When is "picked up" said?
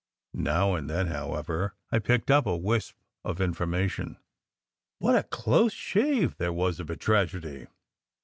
1.99-2.47